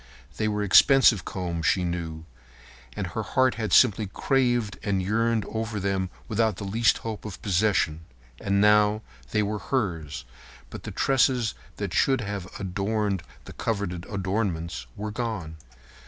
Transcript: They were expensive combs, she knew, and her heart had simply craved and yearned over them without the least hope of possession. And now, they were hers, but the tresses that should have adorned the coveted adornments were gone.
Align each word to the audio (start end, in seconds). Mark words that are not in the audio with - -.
They 0.37 0.47
were 0.47 0.63
expensive 0.63 1.25
combs, 1.25 1.67
she 1.67 1.83
knew, 1.83 2.25
and 2.95 3.05
her 3.05 3.21
heart 3.21 3.53
had 3.53 3.71
simply 3.71 4.07
craved 4.07 4.79
and 4.81 4.99
yearned 4.99 5.45
over 5.45 5.79
them 5.79 6.09
without 6.27 6.55
the 6.57 6.63
least 6.63 6.97
hope 7.05 7.23
of 7.23 7.39
possession. 7.43 7.99
And 8.39 8.59
now, 8.59 9.03
they 9.29 9.43
were 9.43 9.59
hers, 9.59 10.25
but 10.71 10.81
the 10.85 10.89
tresses 10.91 11.53
that 11.75 11.93
should 11.93 12.21
have 12.21 12.47
adorned 12.59 13.21
the 13.45 13.53
coveted 13.53 14.07
adornments 14.09 14.87
were 14.95 15.11
gone. 15.11 15.57